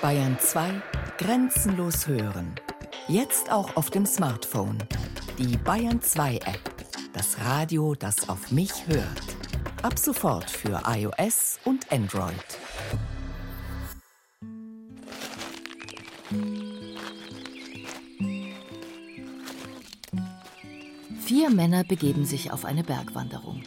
[0.00, 0.80] Bayern 2
[1.18, 2.54] Grenzenlos hören.
[3.08, 4.78] Jetzt auch auf dem Smartphone.
[5.38, 6.86] Die Bayern 2 App.
[7.12, 9.22] Das Radio, das auf mich hört.
[9.82, 12.32] Ab sofort für iOS und Android.
[21.24, 23.64] Vier Männer begeben sich auf eine Bergwanderung.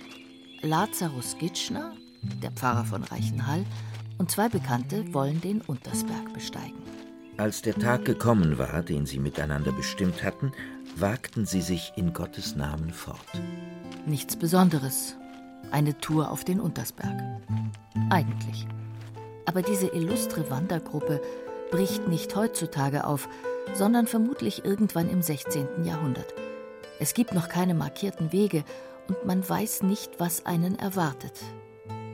[0.62, 1.94] Lazarus Gitschner,
[2.42, 3.66] der Pfarrer von Reichenhall,
[4.22, 6.78] und zwei Bekannte wollen den Untersberg besteigen.
[7.38, 10.52] Als der Tag gekommen war, den sie miteinander bestimmt hatten,
[10.96, 13.18] wagten sie sich in Gottes Namen fort.
[14.06, 15.16] Nichts Besonderes.
[15.72, 17.20] Eine Tour auf den Untersberg.
[18.12, 18.68] Eigentlich.
[19.48, 21.20] Aber diese illustre Wandergruppe
[21.72, 23.28] bricht nicht heutzutage auf,
[23.74, 25.84] sondern vermutlich irgendwann im 16.
[25.84, 26.36] Jahrhundert.
[27.00, 28.66] Es gibt noch keine markierten Wege
[29.08, 31.42] und man weiß nicht, was einen erwartet.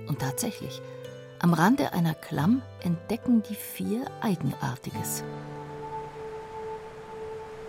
[0.08, 0.82] Und tatsächlich,
[1.40, 5.24] am Rande einer Klamm entdecken die vier Eigenartiges.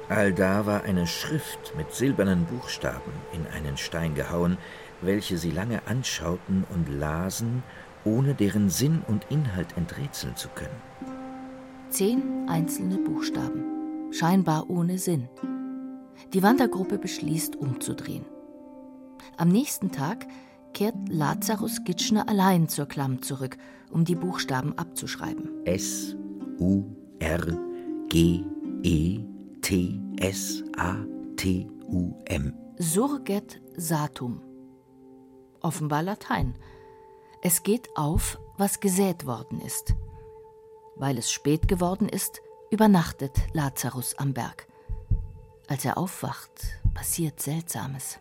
[0.09, 4.57] Allda war eine Schrift mit silbernen Buchstaben in einen Stein gehauen,
[5.03, 7.63] welche sie lange anschauten und lasen,
[8.05, 10.81] ohne deren Sinn und Inhalt enträtseln zu können.
[11.91, 15.29] Zehn einzelne Buchstaben, scheinbar ohne Sinn.
[16.33, 18.25] Die Wandergruppe beschließt, umzudrehen.
[19.37, 20.27] Am nächsten Tag
[20.73, 23.57] kehrt Lazarus Gitschner allein zur Klamm zurück,
[23.91, 25.65] um die Buchstaben abzuschreiben.
[25.65, 26.17] S,
[26.59, 26.85] U,
[27.19, 27.59] R,
[28.09, 28.45] G,
[28.83, 29.21] E,
[29.63, 30.97] T, S, A,
[31.37, 32.55] T, U, M.
[32.79, 34.41] Surget Satum.
[35.61, 36.55] Offenbar Latein.
[37.43, 39.95] Es geht auf, was gesät worden ist.
[40.97, 44.67] Weil es spät geworden ist, übernachtet Lazarus am Berg.
[45.69, 48.19] Als er aufwacht, passiert Seltsames.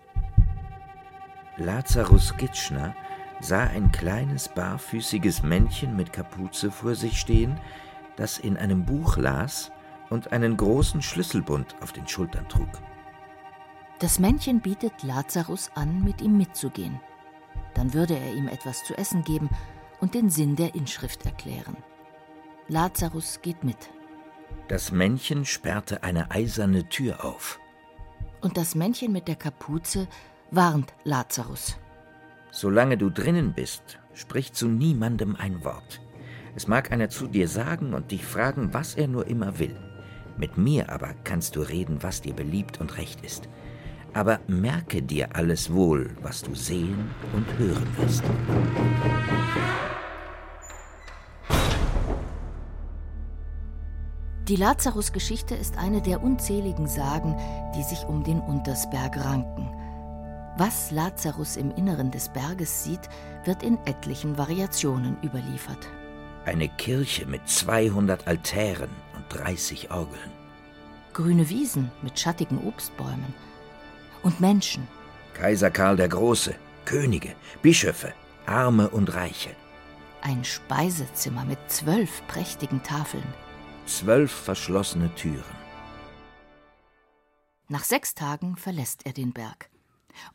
[1.58, 2.96] Lazarus Gitschner
[3.40, 7.60] sah ein kleines barfüßiges Männchen mit Kapuze vor sich stehen,
[8.16, 9.72] das in einem Buch las
[10.10, 12.70] und einen großen Schlüsselbund auf den Schultern trug.
[14.00, 17.00] Das Männchen bietet Lazarus an, mit ihm mitzugehen.
[17.74, 19.50] Dann würde er ihm etwas zu essen geben
[20.00, 21.78] und den Sinn der Inschrift erklären.
[22.68, 23.90] Lazarus geht mit.
[24.68, 27.60] Das Männchen sperrte eine eiserne Tür auf.
[28.42, 30.08] Und das Männchen mit der Kapuze
[30.52, 31.78] warnt Lazarus.
[32.52, 36.02] Solange du drinnen bist, sprich zu niemandem ein Wort.
[36.56, 39.78] Es mag einer zu dir sagen und dich fragen, was er nur immer will.
[40.38, 43.50] Mit mir aber kannst du reden, was dir beliebt und recht ist.
[44.14, 48.24] Aber merke dir alles wohl, was du sehen und hören wirst.
[54.48, 57.36] Die Lazarus-Geschichte ist eine der unzähligen Sagen,
[57.76, 59.70] die sich um den Untersberg ranken.
[60.60, 63.10] Was Lazarus im Inneren des Berges sieht,
[63.46, 65.88] wird in etlichen Variationen überliefert.
[66.46, 70.32] Eine Kirche mit 200 Altären und 30 Orgeln.
[71.14, 73.36] Grüne Wiesen mit schattigen Obstbäumen.
[74.24, 74.88] Und Menschen.
[75.36, 78.12] Kaiser Karl der Große, Könige, Bischöfe,
[78.48, 79.52] Arme und Reiche.
[80.22, 83.32] Ein Speisezimmer mit zwölf prächtigen Tafeln.
[83.86, 85.44] Zwölf verschlossene Türen.
[87.68, 89.70] Nach sechs Tagen verlässt er den Berg.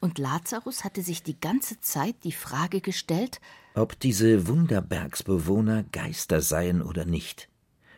[0.01, 3.41] Und Lazarus hatte sich die ganze Zeit die Frage gestellt,
[3.75, 7.49] ob diese Wunderbergsbewohner Geister seien oder nicht,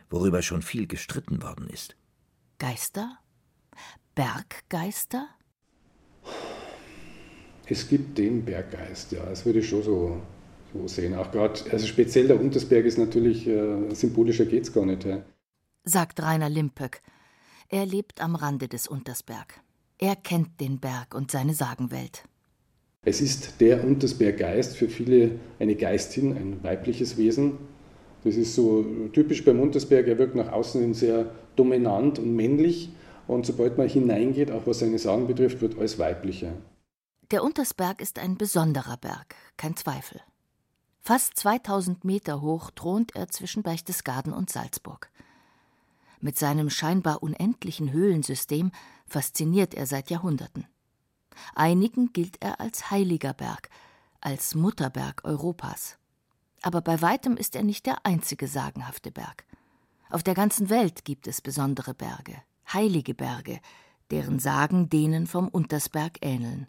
[0.09, 1.97] worüber schon viel gestritten worden ist.
[2.59, 3.19] Geister?
[4.15, 5.29] Berggeister?
[7.67, 10.23] Es gibt den Berggeist, ja, das würde ich schon so,
[10.73, 11.15] so sehen.
[11.15, 15.05] Auch gerade, also speziell der Untersberg ist natürlich, äh, symbolischer geht es gar nicht.
[15.05, 15.23] Ja.
[15.85, 17.01] Sagt Rainer Limpöck.
[17.69, 19.64] Er lebt am Rande des Untersberg.
[19.99, 22.25] Er kennt den Berg und seine Sagenwelt.
[23.05, 27.59] Es ist der Untersberggeist, für viele eine Geistin, ein weibliches Wesen.
[28.25, 32.91] Das ist so typisch beim Untersberg, er wirkt nach außen hin sehr dominant und männlich.
[33.27, 36.53] Und sobald man hineingeht, auch was seine Sagen betrifft, wird alles weiblicher.
[37.31, 40.21] Der Untersberg ist ein besonderer Berg, kein Zweifel.
[41.01, 45.11] Fast 2000 Meter hoch thront er zwischen Berchtesgaden und Salzburg.
[46.25, 48.73] Mit seinem scheinbar unendlichen Höhlensystem
[49.05, 50.67] fasziniert er seit Jahrhunderten.
[51.55, 53.69] Einigen gilt er als heiliger Berg,
[54.23, 55.99] als Mutterberg Europas.
[56.63, 59.45] Aber bei weitem ist er nicht der einzige sagenhafte Berg.
[60.09, 62.41] Auf der ganzen Welt gibt es besondere Berge,
[62.73, 63.61] heilige Berge,
[64.11, 66.69] deren Sagen denen vom Untersberg ähneln.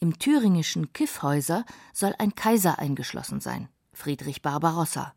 [0.00, 5.14] Im thüringischen Kiffhäuser soll ein Kaiser eingeschlossen sein, Friedrich Barbarossa.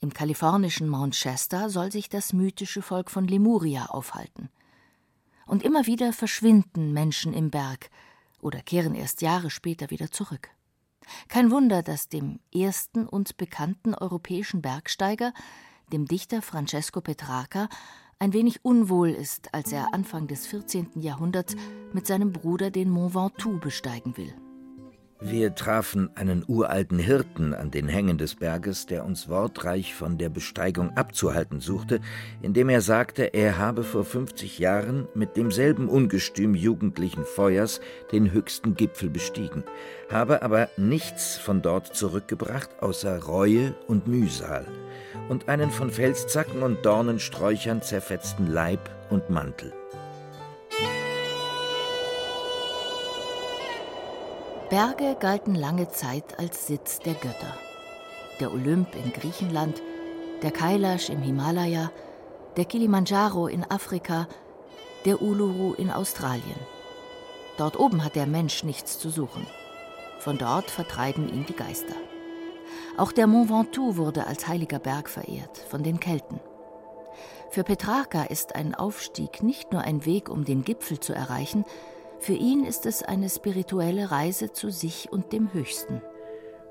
[0.00, 4.50] Im kalifornischen Mount Shasta soll sich das mythische Volk von Lemuria aufhalten
[5.46, 7.90] und immer wieder verschwinden Menschen im Berg
[8.40, 10.50] oder kehren erst Jahre später wieder zurück.
[11.28, 15.32] Kein Wunder, dass dem ersten uns bekannten europäischen Bergsteiger
[15.92, 17.68] dem Dichter Francesco Petrarca,
[18.18, 21.00] ein wenig unwohl ist, als er Anfang des 14.
[21.00, 21.56] Jahrhunderts
[21.92, 24.34] mit seinem Bruder den Mont Ventoux besteigen will.
[25.26, 30.28] Wir trafen einen uralten Hirten an den Hängen des Berges, der uns wortreich von der
[30.28, 32.00] Besteigung abzuhalten suchte,
[32.42, 37.80] indem er sagte, er habe vor 50 Jahren mit demselben Ungestüm jugendlichen Feuers
[38.12, 39.64] den höchsten Gipfel bestiegen,
[40.10, 44.66] habe aber nichts von dort zurückgebracht außer Reue und Mühsal
[45.30, 49.72] und einen von Felszacken und Dornensträuchern zerfetzten Leib und Mantel.
[54.74, 57.56] Berge galten lange Zeit als Sitz der Götter.
[58.40, 59.80] Der Olymp in Griechenland,
[60.42, 61.92] der Kailash im Himalaya,
[62.56, 64.26] der Kilimanjaro in Afrika,
[65.04, 66.58] der Uluru in Australien.
[67.56, 69.46] Dort oben hat der Mensch nichts zu suchen.
[70.18, 71.94] Von dort vertreiben ihn die Geister.
[72.96, 76.40] Auch der Mont Ventoux wurde als heiliger Berg verehrt von den Kelten.
[77.48, 81.64] Für Petrarca ist ein Aufstieg nicht nur ein Weg, um den Gipfel zu erreichen,
[82.24, 86.00] für ihn ist es eine spirituelle Reise zu sich und dem Höchsten.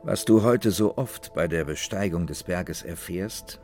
[0.02, 3.62] Was du heute so oft bei der Besteigung des Berges erfährst,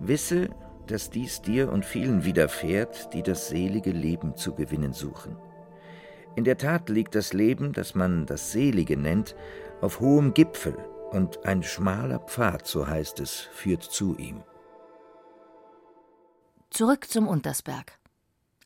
[0.00, 0.48] wisse,
[0.86, 5.36] dass dies dir und vielen widerfährt, die das selige Leben zu gewinnen suchen.
[6.36, 9.36] In der Tat liegt das Leben, das man das Selige nennt,
[9.82, 10.76] auf hohem Gipfel,
[11.10, 14.42] und ein schmaler Pfad, so heißt es, führt zu ihm.
[16.70, 17.98] Zurück zum Untersberg.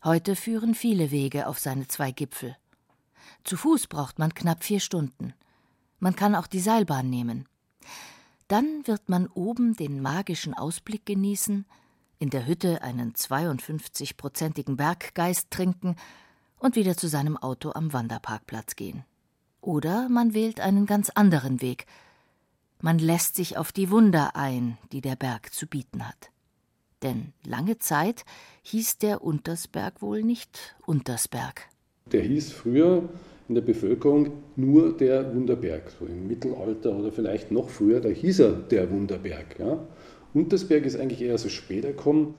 [0.03, 2.57] Heute führen viele Wege auf seine zwei Gipfel.
[3.45, 5.35] Zu Fuß braucht man knapp vier Stunden.
[5.99, 7.47] Man kann auch die Seilbahn nehmen.
[8.49, 11.67] Dann wird man oben den magischen Ausblick genießen,
[12.19, 15.97] in der Hütte einen 52-prozentigen Berggeist trinken
[16.59, 19.05] und wieder zu seinem Auto am Wanderparkplatz gehen.
[19.61, 21.85] Oder man wählt einen ganz anderen Weg.
[22.81, 26.31] Man lässt sich auf die Wunder ein, die der Berg zu bieten hat.
[27.03, 28.25] Denn lange Zeit
[28.63, 31.69] hieß der Untersberg wohl nicht Untersberg.
[32.13, 33.09] Der hieß früher
[33.49, 35.91] in der Bevölkerung nur der Wunderberg.
[35.99, 39.59] So im Mittelalter oder vielleicht noch früher, da hieß er der Wunderberg.
[39.59, 39.87] Ja.
[40.35, 42.35] Untersberg ist eigentlich eher so später gekommen.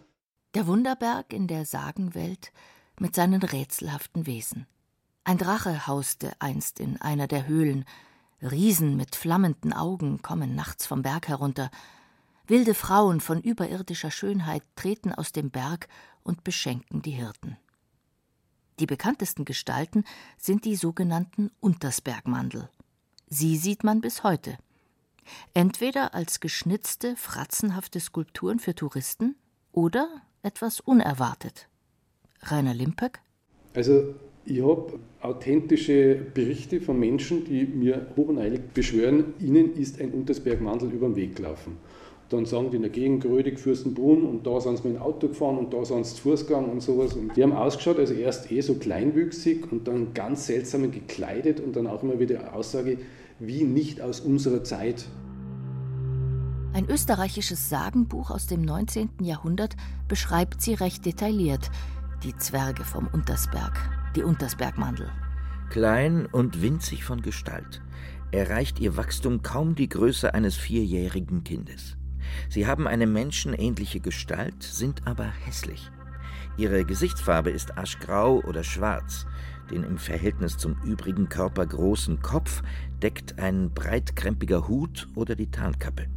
[0.55, 2.51] Der Wunderberg in der Sagenwelt
[2.99, 4.67] mit seinen rätselhaften Wesen.
[5.23, 7.85] Ein Drache hauste einst in einer der Höhlen.
[8.41, 11.69] Riesen mit flammenden Augen kommen nachts vom Berg herunter.
[12.51, 15.87] Wilde Frauen von überirdischer Schönheit treten aus dem Berg
[16.21, 17.55] und beschenken die Hirten.
[18.77, 20.03] Die bekanntesten Gestalten
[20.37, 22.69] sind die sogenannten Untersbergmandel.
[23.29, 24.57] Sie sieht man bis heute.
[25.53, 29.37] Entweder als geschnitzte, fratzenhafte Skulpturen für Touristen
[29.71, 30.09] oder
[30.43, 31.69] etwas unerwartet.
[32.41, 33.21] Rainer Limpeck?
[33.73, 34.13] Also,
[34.43, 41.07] ich habe authentische Berichte von Menschen, die mir hochneilig beschwören, ihnen ist ein Untersbergmandel über
[41.07, 41.77] den Weg gelaufen.
[42.31, 45.27] Dann sagen die in der Gegend Grödig, Fürstenbrunn und da sind sie mit dem Auto
[45.27, 47.13] gefahren und da sind sie zu Fuß gegangen und sowas.
[47.13, 51.75] Und die haben ausgeschaut, also erst eh so kleinwüchsig und dann ganz seltsam gekleidet und
[51.75, 52.99] dann auch immer wieder Aussage,
[53.39, 55.05] wie nicht aus unserer Zeit.
[56.73, 59.09] Ein österreichisches Sagenbuch aus dem 19.
[59.21, 59.75] Jahrhundert
[60.07, 61.69] beschreibt sie recht detailliert,
[62.23, 63.77] die Zwerge vom Untersberg,
[64.15, 65.09] die Untersbergmandel.
[65.69, 67.81] Klein und winzig von Gestalt
[68.31, 71.97] erreicht ihr Wachstum kaum die Größe eines vierjährigen Kindes.
[72.49, 75.91] Sie haben eine menschenähnliche Gestalt, sind aber hässlich.
[76.57, 79.25] Ihre Gesichtsfarbe ist aschgrau oder schwarz.
[79.69, 82.61] Den im Verhältnis zum übrigen Körper großen Kopf
[83.01, 86.07] deckt ein breitkrempiger Hut oder die Tarnkappe.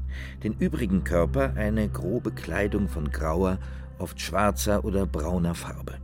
[0.42, 3.58] Den übrigen Körper eine grobe Kleidung von grauer,
[3.98, 5.94] oft schwarzer oder brauner Farbe.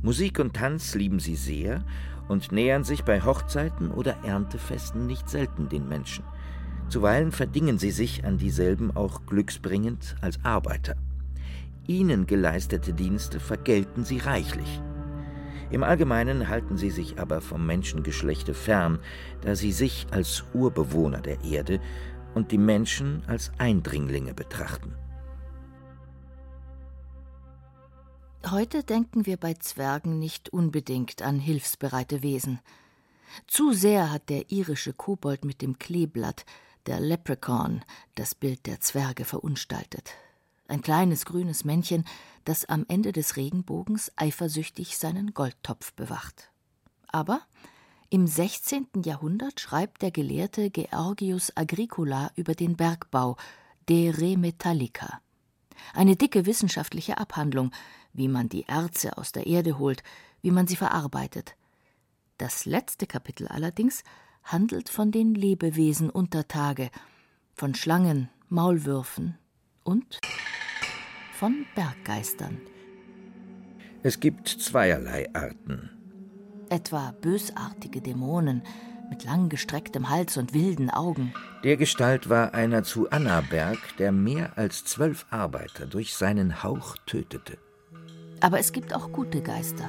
[0.00, 1.84] Musik und Tanz lieben sie sehr
[2.28, 6.24] und nähern sich bei Hochzeiten oder Erntefesten nicht selten den Menschen.
[6.92, 10.94] Zuweilen verdingen sie sich an dieselben auch glücksbringend als Arbeiter.
[11.86, 14.82] Ihnen geleistete Dienste vergelten sie reichlich.
[15.70, 18.98] Im Allgemeinen halten sie sich aber vom Menschengeschlechte fern,
[19.40, 21.80] da sie sich als Urbewohner der Erde
[22.34, 24.94] und die Menschen als Eindringlinge betrachten.
[28.50, 32.60] Heute denken wir bei Zwergen nicht unbedingt an hilfsbereite Wesen.
[33.46, 36.44] Zu sehr hat der irische Kobold mit dem Kleeblatt
[36.86, 37.84] der Leprechaun,
[38.14, 40.12] das Bild der Zwerge verunstaltet.
[40.68, 42.04] Ein kleines grünes Männchen,
[42.44, 46.50] das am Ende des Regenbogens eifersüchtig seinen Goldtopf bewacht.
[47.08, 47.42] Aber
[48.10, 48.88] im 16.
[49.04, 53.36] Jahrhundert schreibt der Gelehrte Georgius Agricola über den Bergbau
[53.88, 55.20] De Re Metallica.
[55.94, 57.72] Eine dicke wissenschaftliche Abhandlung,
[58.12, 60.02] wie man die Erze aus der Erde holt,
[60.42, 61.56] wie man sie verarbeitet.
[62.38, 64.04] Das letzte Kapitel allerdings
[64.44, 66.90] handelt von den Lebewesen unter Tage,
[67.54, 69.38] von Schlangen, Maulwürfen
[69.84, 70.20] und
[71.32, 72.60] von Berggeistern.
[74.02, 75.90] Es gibt zweierlei Arten.
[76.68, 78.62] Etwa bösartige Dämonen
[79.10, 81.34] mit langgestrecktem Hals und wilden Augen.
[81.64, 87.58] Der Gestalt war einer zu Annaberg, der mehr als zwölf Arbeiter durch seinen Hauch tötete.
[88.40, 89.88] Aber es gibt auch gute Geister.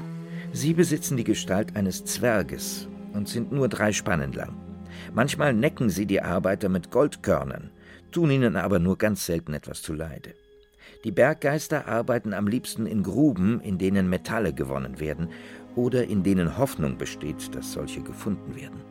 [0.51, 4.57] Sie besitzen die Gestalt eines Zwerges und sind nur drei Spannen lang.
[5.13, 7.71] Manchmal necken sie die Arbeiter mit Goldkörnern,
[8.11, 10.35] tun ihnen aber nur ganz selten etwas zuleide.
[11.03, 15.29] Die Berggeister arbeiten am liebsten in Gruben, in denen Metalle gewonnen werden
[15.75, 18.81] oder in denen Hoffnung besteht, dass solche gefunden werden.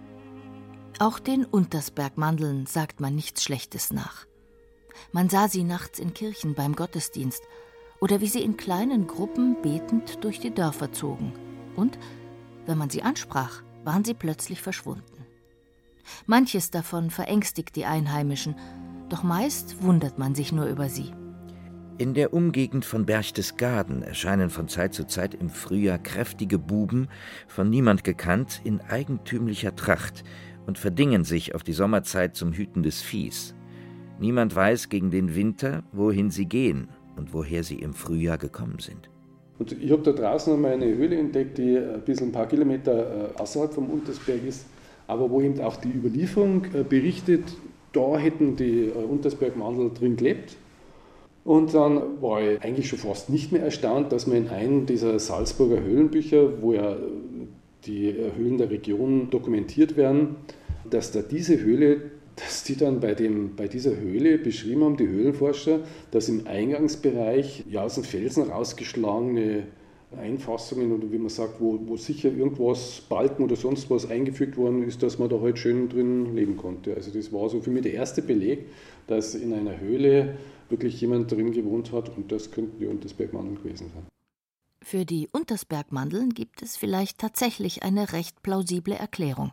[0.99, 4.27] Auch den Untersbergmandeln sagt man nichts Schlechtes nach.
[5.11, 7.43] Man sah sie nachts in Kirchen beim Gottesdienst
[8.01, 11.33] oder wie sie in kleinen Gruppen betend durch die Dörfer zogen.
[11.77, 11.99] Und,
[12.67, 15.27] wenn man sie ansprach, waren sie plötzlich verschwunden.
[16.27, 18.57] Manches davon verängstigt die Einheimischen,
[19.09, 21.13] doch meist wundert man sich nur über sie.
[21.99, 27.09] In der Umgegend von Berchtesgaden erscheinen von Zeit zu Zeit im Frühjahr kräftige Buben,
[27.47, 30.25] von niemand gekannt, in eigentümlicher Tracht
[30.67, 33.55] und verdingen sich auf die Sommerzeit zum Hüten des Viehs.
[34.19, 39.12] Niemand weiß gegen den Winter, wohin sie gehen und woher sie im Frühjahr gekommen sind.
[39.63, 43.31] Und ich habe da draußen einmal eine Höhle entdeckt, die ein bisschen ein paar Kilometer
[43.37, 44.67] äh, außerhalb vom Untersberg ist,
[45.07, 47.45] aber wo eben auch die Überlieferung äh, berichtet,
[47.93, 50.57] da hätten die äh, Untersbergmandel drin gelebt.
[51.45, 55.17] Und dann war ich eigentlich schon fast nicht mehr erstaunt, dass man in einem dieser
[55.21, 56.97] Salzburger Höhlenbücher, wo ja
[57.87, 60.35] die Höhlen der Region dokumentiert werden,
[60.91, 62.01] dass da diese Höhle,
[62.37, 67.65] dass die dann bei, dem, bei dieser Höhle beschrieben haben, die Höhlenforscher, dass im Eingangsbereich
[67.69, 69.67] ja aus dem Felsen rausgeschlagene
[70.17, 74.83] Einfassungen oder wie man sagt, wo, wo sicher irgendwas, Balken oder sonst was eingefügt worden
[74.83, 76.95] ist, dass man da halt schön drin leben konnte.
[76.95, 78.67] Also das war so für mich der erste Beleg,
[79.07, 80.37] dass in einer Höhle
[80.69, 84.07] wirklich jemand drin gewohnt hat und das könnten die Untersbergmandeln gewesen sein.
[84.83, 89.53] Für die Untersbergmandeln gibt es vielleicht tatsächlich eine recht plausible Erklärung.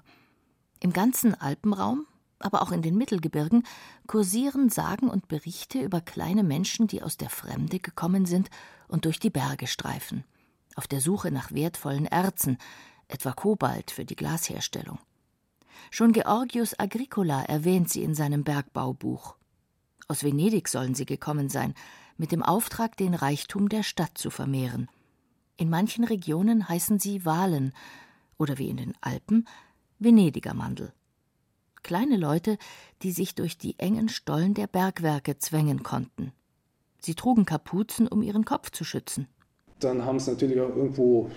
[0.81, 2.05] Im ganzen Alpenraum,
[2.39, 3.63] aber auch in den Mittelgebirgen,
[4.07, 8.49] kursieren Sagen und Berichte über kleine Menschen, die aus der Fremde gekommen sind
[8.87, 10.23] und durch die Berge streifen,
[10.75, 12.57] auf der Suche nach wertvollen Erzen,
[13.07, 14.99] etwa Kobalt für die Glasherstellung.
[15.91, 19.35] Schon Georgius Agricola erwähnt sie in seinem Bergbaubuch.
[20.07, 21.73] Aus Venedig sollen sie gekommen sein,
[22.17, 24.89] mit dem Auftrag, den Reichtum der Stadt zu vermehren.
[25.55, 27.73] In manchen Regionen heißen sie Walen
[28.37, 29.47] oder wie in den Alpen
[29.99, 30.93] Venediger Mandel.
[31.83, 32.57] Kleine Leute,
[33.01, 36.31] die sich durch die engen Stollen der Bergwerke zwängen konnten.
[36.99, 39.27] Sie trugen Kapuzen, um ihren Kopf zu schützen.
[39.79, 41.29] Dann haben sie natürlich auch irgendwo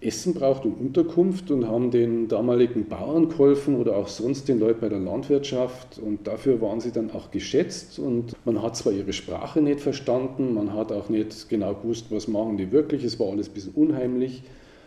[0.00, 4.80] Essen braucht und Unterkunft und haben den damaligen Bauern geholfen oder auch sonst den Leuten
[4.80, 9.14] bei der Landwirtschaft und dafür waren sie dann auch geschätzt und man hat zwar ihre
[9.14, 13.28] Sprache nicht verstanden, man hat auch nicht genau gewusst, was machen die wirklich, es war
[13.28, 14.42] alles ein bisschen unheimlich.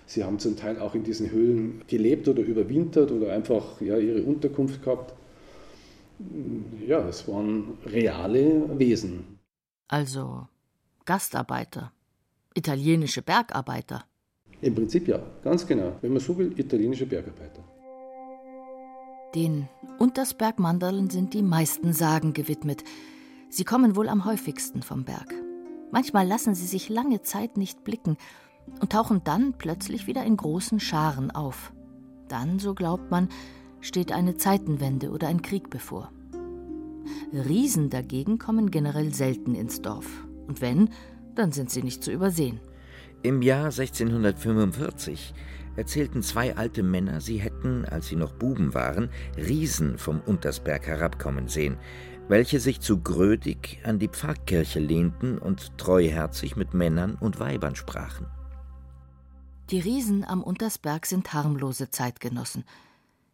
[0.10, 4.24] Sie haben zum Teil auch in diesen Höhlen gelebt oder überwintert oder einfach ja, ihre
[4.24, 5.14] Unterkunft gehabt.
[6.88, 9.38] Ja, es waren reale Wesen.
[9.88, 10.48] Also
[11.06, 11.92] Gastarbeiter,
[12.56, 14.04] italienische Bergarbeiter.
[14.62, 15.96] Im Prinzip ja, ganz genau.
[16.02, 17.64] Wenn man so will, italienische Bergarbeiter.
[19.36, 22.84] Den Untersbergmandeln sind die meisten Sagen gewidmet.
[23.52, 25.32] Sie kommen wohl am häufigsten vom Berg.
[25.92, 28.18] Manchmal lassen sie sich lange Zeit nicht blicken
[28.80, 31.74] und tauchen dann plötzlich wieder in großen Scharen auf.
[32.28, 33.30] Dann, so glaubt man,
[33.82, 36.12] steht eine Zeitenwende oder ein Krieg bevor.
[37.34, 40.08] Riesen dagegen kommen generell selten ins Dorf.
[40.48, 40.90] Und wenn,
[41.36, 42.60] dann sind sie nicht zu übersehen.
[43.22, 45.34] Im Jahr 1645
[45.76, 51.48] erzählten zwei alte Männer, sie hätten, als sie noch Buben waren, Riesen vom Untersberg herabkommen
[51.48, 51.78] sehen,
[52.28, 58.28] welche sich zu Grödig an die Pfarrkirche lehnten und treuherzig mit Männern und Weibern sprachen.
[59.72, 62.64] Die Riesen am Untersberg sind harmlose Zeitgenossen.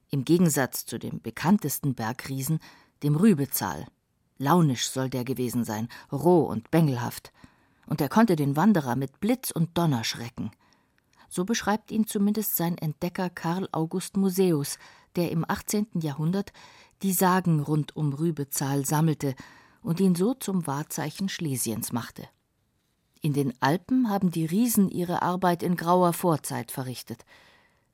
[0.09, 2.59] Im Gegensatz zu dem bekanntesten Bergriesen,
[3.03, 3.85] dem Rübezahl.
[4.37, 7.31] Launisch soll der gewesen sein, roh und bengelhaft
[7.87, 10.51] und er konnte den Wanderer mit Blitz und Donner schrecken.
[11.29, 14.77] So beschreibt ihn zumindest sein Entdecker Karl August Museus,
[15.15, 15.87] der im 18.
[16.01, 16.51] Jahrhundert
[17.01, 19.35] die Sagen rund um Rübezahl sammelte
[19.81, 22.27] und ihn so zum Wahrzeichen Schlesiens machte.
[23.25, 27.25] In den Alpen haben die Riesen ihre Arbeit in grauer Vorzeit verrichtet.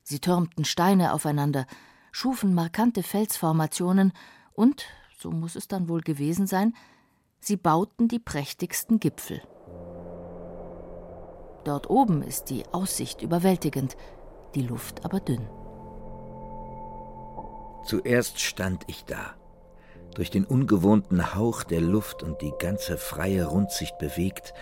[0.02, 1.64] Sie türmten Steine aufeinander,
[2.10, 4.12] schufen markante Felsformationen
[4.52, 4.84] und,
[5.16, 6.74] so muss es dann wohl gewesen sein,
[7.40, 9.40] sie bauten die prächtigsten Gipfel.
[11.64, 13.96] Dort oben ist die Aussicht überwältigend,
[14.54, 15.48] die Luft aber dünn.
[17.86, 19.34] Zuerst stand ich da.
[20.14, 24.52] durch den ungewohnten Hauch der Luft und die ganze freie Rundsicht bewegt,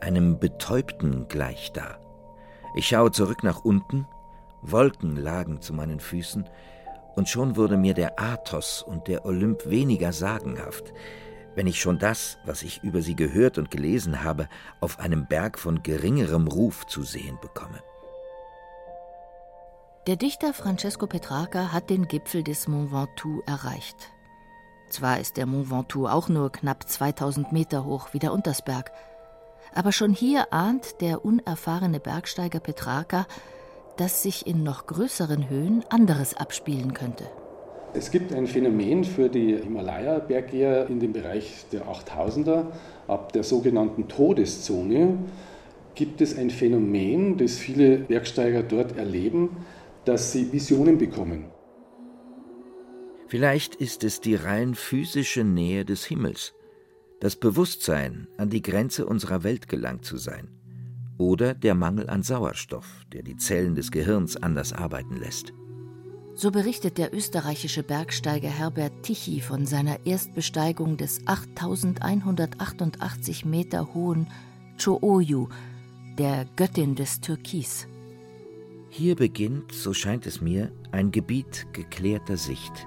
[0.00, 1.98] einem Betäubten gleich da.
[2.74, 4.06] Ich schaue zurück nach unten,
[4.62, 6.48] Wolken lagen zu meinen Füßen,
[7.16, 10.92] und schon wurde mir der Athos und der Olymp weniger sagenhaft,
[11.54, 14.48] wenn ich schon das, was ich über sie gehört und gelesen habe,
[14.80, 17.80] auf einem Berg von geringerem Ruf zu sehen bekomme.
[20.06, 24.10] Der Dichter Francesco Petrarca hat den Gipfel des Mont Ventoux erreicht.
[24.90, 28.92] Zwar ist der Mont Ventoux auch nur knapp 2000 Meter hoch wie der Untersberg,
[29.74, 33.26] aber schon hier ahnt der unerfahrene Bergsteiger Petrarca,
[33.96, 37.24] dass sich in noch größeren Höhen anderes abspielen könnte.
[37.92, 42.72] Es gibt ein Phänomen für die Himalaya-Berggeher in dem Bereich der 8000er,
[43.06, 45.18] ab der sogenannten Todeszone,
[45.94, 49.58] gibt es ein Phänomen, das viele Bergsteiger dort erleben,
[50.04, 51.46] dass sie Visionen bekommen.
[53.28, 56.52] Vielleicht ist es die rein physische Nähe des Himmels,
[57.24, 60.48] das Bewusstsein, an die Grenze unserer Welt gelangt zu sein,
[61.16, 65.54] oder der Mangel an Sauerstoff, der die Zellen des Gehirns anders arbeiten lässt.
[66.34, 74.26] So berichtet der österreichische Bergsteiger Herbert Tichy von seiner Erstbesteigung des 8188 Meter hohen
[74.76, 75.48] Chooyu,
[76.18, 77.86] der Göttin des Türkis.
[78.90, 82.86] Hier beginnt, so scheint es mir, ein Gebiet geklärter Sicht,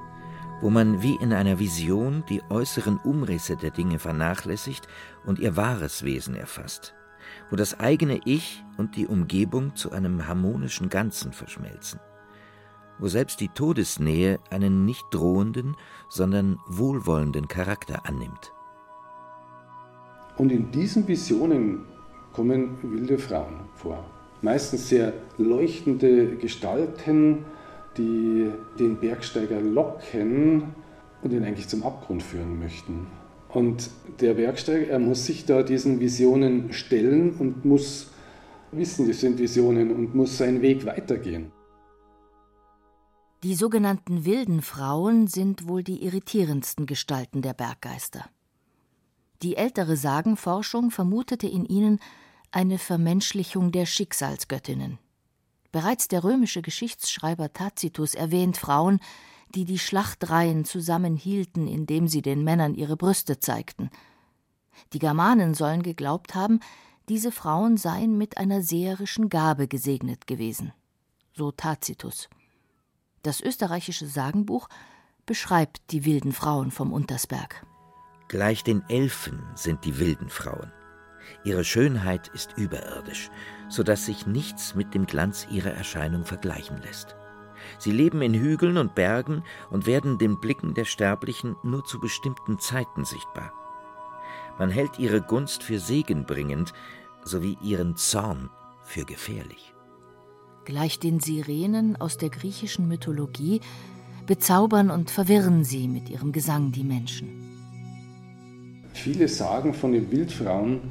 [0.61, 4.87] wo man wie in einer Vision die äußeren Umrisse der Dinge vernachlässigt
[5.25, 6.93] und ihr wahres Wesen erfasst,
[7.49, 11.99] wo das eigene Ich und die Umgebung zu einem harmonischen Ganzen verschmelzen
[12.99, 15.75] wo selbst die Todesnähe einen nicht drohenden,
[16.09, 18.53] sondern wohlwollenden Charakter annimmt.
[20.37, 21.85] Und in diesen Visionen
[22.33, 24.03] kommen wilde Frauen vor.
[24.41, 27.45] Meistens sehr leuchtende Gestalten,
[27.97, 30.75] die den Bergsteiger locken
[31.21, 33.07] und ihn eigentlich zum Abgrund führen möchten.
[33.49, 33.89] Und
[34.19, 38.11] der Bergsteiger, er muss sich da diesen Visionen stellen und muss
[38.71, 41.51] wissen, das sind Visionen und muss seinen Weg weitergehen.
[43.43, 48.25] Die sogenannten wilden Frauen sind wohl die irritierendsten Gestalten der Berggeister.
[49.43, 51.99] Die ältere Sagenforschung vermutete in ihnen
[52.51, 54.97] eine Vermenschlichung der Schicksalsgöttinnen.
[55.71, 58.99] Bereits der römische Geschichtsschreiber Tacitus erwähnt Frauen,
[59.55, 63.89] die die Schlachtreihen zusammenhielten, indem sie den Männern ihre Brüste zeigten.
[64.93, 66.59] Die Germanen sollen geglaubt haben,
[67.09, 70.73] diese Frauen seien mit einer seherischen Gabe gesegnet gewesen.
[71.33, 72.29] So Tacitus.
[73.23, 74.67] Das österreichische Sagenbuch
[75.25, 77.65] beschreibt die wilden Frauen vom Untersberg.
[78.27, 80.71] Gleich den Elfen sind die wilden Frauen.
[81.43, 83.29] Ihre Schönheit ist überirdisch,
[83.69, 87.15] so dass sich nichts mit dem Glanz ihrer Erscheinung vergleichen lässt.
[87.79, 92.59] Sie leben in Hügeln und Bergen und werden den Blicken der Sterblichen nur zu bestimmten
[92.59, 93.51] Zeiten sichtbar.
[94.59, 96.73] Man hält ihre Gunst für segenbringend,
[97.23, 98.49] sowie ihren Zorn
[98.83, 99.73] für gefährlich.
[100.65, 103.61] Gleich den Sirenen aus der griechischen Mythologie
[104.25, 107.43] bezaubern und verwirren sie mit ihrem Gesang die Menschen.
[108.93, 110.81] Viele Sagen von den Wildfrauen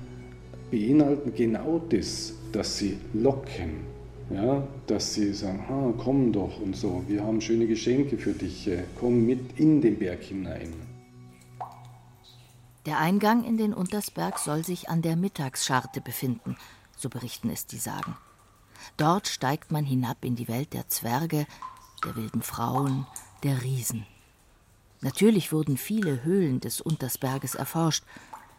[0.70, 3.84] beinhalten genau das, dass sie locken,
[4.30, 8.84] ja, dass sie sagen, komm doch und so, wir haben schöne Geschenke für dich, äh,
[8.98, 10.72] komm mit in den Berg hinein.
[12.86, 16.56] Der Eingang in den Untersberg soll sich an der Mittagsscharte befinden,
[16.96, 18.16] so berichten es die Sagen.
[18.96, 21.46] Dort steigt man hinab in die Welt der Zwerge,
[22.04, 23.06] der wilden Frauen,
[23.42, 24.06] der Riesen.
[25.00, 28.04] Natürlich wurden viele Höhlen des Untersberges erforscht,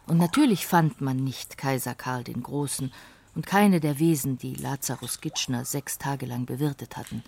[0.08, 2.92] und natürlich fand man nicht Kaiser Karl den Großen
[3.34, 7.22] und keine der Wesen, die Lazarus Gitschner sechs Tage lang bewirtet hatten.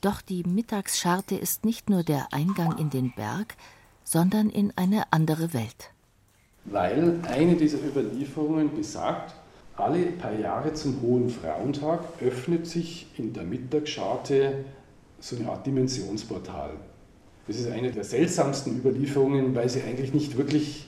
[0.00, 3.56] Doch die Mittagsscharte ist nicht nur der Eingang in den Berg,
[4.04, 5.90] sondern in eine andere Welt.
[6.64, 9.34] Weil eine dieser Überlieferungen besagt,
[9.76, 14.64] alle paar Jahre zum Hohen Frauentag öffnet sich in der Mittagsscharte
[15.18, 16.74] so eine Art Dimensionsportal.
[17.46, 20.86] Das ist eine der seltsamsten Überlieferungen, weil sie eigentlich nicht wirklich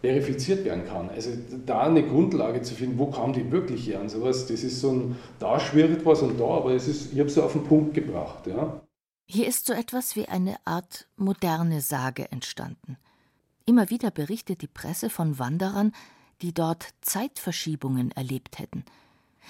[0.00, 1.10] verifiziert werden kann.
[1.10, 1.30] Also
[1.66, 4.92] da eine Grundlage zu finden, wo kam die wirklich her und sowas, das ist so
[4.92, 7.94] ein, da schwirrt was und da, aber es ist, ich habe es auf den Punkt
[7.94, 8.46] gebracht.
[8.46, 8.80] Ja.
[9.26, 12.96] Hier ist so etwas wie eine Art moderne Sage entstanden.
[13.66, 15.92] Immer wieder berichtet die Presse von Wanderern,
[16.42, 18.84] die dort Zeitverschiebungen erlebt hätten.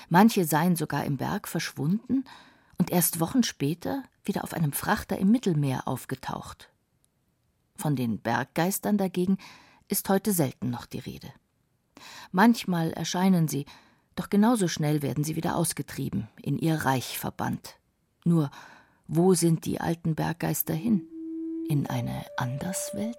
[0.09, 2.25] Manche seien sogar im Berg verschwunden
[2.79, 6.71] und erst Wochen später wieder auf einem Frachter im Mittelmeer aufgetaucht.
[7.77, 9.39] Von den Berggeistern dagegen
[9.91, 11.29] ist heute selten noch die Rede.
[12.33, 13.67] Manchmal erscheinen sie,
[14.17, 17.77] doch genauso schnell werden sie wieder ausgetrieben, in ihr Reich verbannt.
[18.25, 18.51] Nur,
[19.09, 21.07] wo sind die alten Berggeister hin?
[21.71, 23.17] in eine Anderswelt?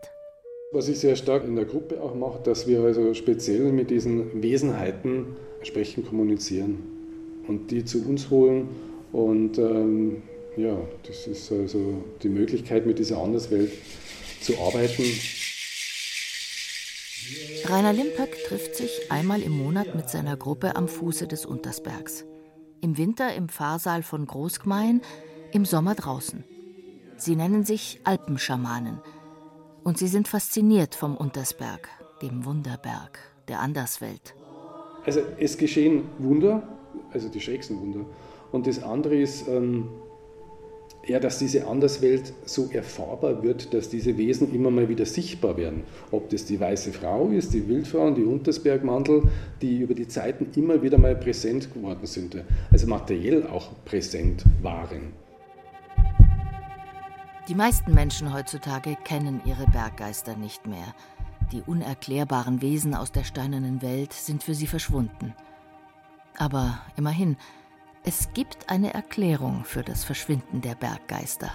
[0.73, 4.43] Was ich sehr stark in der Gruppe auch mache, dass wir also speziell mit diesen
[4.43, 5.25] Wesenheiten
[5.63, 6.79] sprechen, kommunizieren
[7.47, 8.69] und die zu uns holen.
[9.13, 10.23] Und ähm,
[10.57, 13.71] ja, das ist also die Möglichkeit, mit dieser Anderswelt
[14.41, 15.03] zu arbeiten.
[17.65, 22.25] Rainer Limpeck trifft sich einmal im Monat mit seiner Gruppe am Fuße des Untersbergs.
[22.81, 25.01] Im Winter im Pfarrsaal von Großgmein,
[25.51, 26.43] im Sommer draußen.
[27.17, 28.99] Sie nennen sich Alpenschamanen.
[29.83, 31.87] Und sie sind fasziniert vom Untersberg,
[32.21, 34.35] dem Wunderberg, der Anderswelt.
[35.05, 36.67] Also es geschehen Wunder,
[37.11, 38.05] also die schrägsten Wunder.
[38.51, 39.89] Und das andere ist, ähm,
[41.07, 45.83] ja, dass diese Anderswelt so erfahrbar wird, dass diese Wesen immer mal wieder sichtbar werden.
[46.11, 49.23] Ob das die weiße Frau ist, die Wildfrau und die Untersbergmantel,
[49.61, 52.37] die über die Zeiten immer wieder mal präsent geworden sind,
[52.71, 55.13] also materiell auch präsent waren.
[57.47, 60.93] Die meisten Menschen heutzutage kennen ihre Berggeister nicht mehr.
[61.51, 65.33] Die unerklärbaren Wesen aus der steinernen Welt sind für sie verschwunden.
[66.37, 67.35] Aber immerhin,
[68.03, 71.51] es gibt eine Erklärung für das Verschwinden der Berggeister.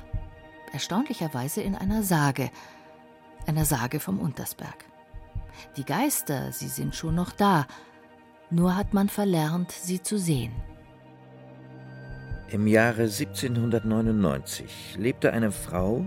[0.72, 2.50] Erstaunlicherweise in einer Sage,
[3.46, 4.84] einer Sage vom Untersberg.
[5.76, 7.66] Die Geister, sie sind schon noch da,
[8.50, 10.52] nur hat man verlernt, sie zu sehen.
[12.48, 16.06] Im Jahre 1799 lebte eine Frau,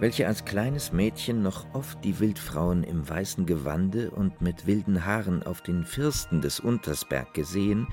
[0.00, 5.44] welche als kleines Mädchen noch oft die Wildfrauen im weißen Gewande und mit wilden Haaren
[5.44, 7.86] auf den Firsten des Untersberg gesehen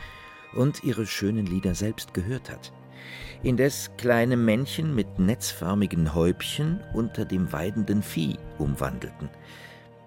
[0.56, 2.72] und ihre schönen Lieder selbst gehört hat.
[3.42, 9.30] Indes kleine Männchen mit netzförmigen Häubchen unter dem weidenden Vieh umwandelten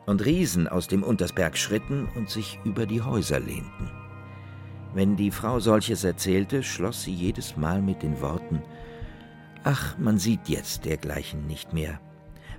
[0.06, 3.90] und Riesen aus dem Untersberg schritten und sich über die Häuser lehnten.
[4.94, 8.62] Wenn die Frau solches erzählte, schloss sie jedes Mal mit den Worten
[9.68, 12.00] Ach, man sieht jetzt dergleichen nicht mehr,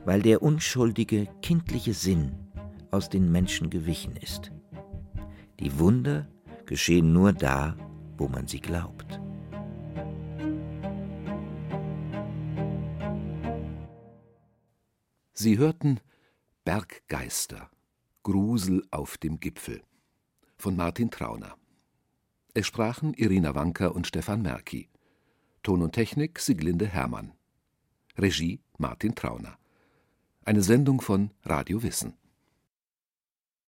[0.04, 2.34] weil der unschuldige, kindliche Sinn
[2.91, 4.52] aus den Menschen gewichen ist.
[5.62, 6.28] Die Wunder
[6.67, 7.75] geschehen nur da,
[8.17, 9.19] wo man sie glaubt.
[15.34, 15.99] Sie hörten
[16.65, 17.69] Berggeister,
[18.23, 19.82] Grusel auf dem Gipfel
[20.58, 21.56] von Martin Trauner.
[22.53, 24.89] Es sprachen Irina Wanker und Stefan Merki.
[25.63, 27.34] Ton und Technik Siglinde Hermann.
[28.17, 29.58] Regie Martin Trauner.
[30.43, 32.15] Eine Sendung von Radio Wissen.